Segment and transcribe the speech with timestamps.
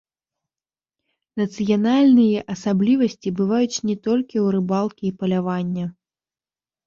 [1.41, 5.85] Нацыянальныя асаблівасці бываюць не толькі ў рыбалкі і палявання.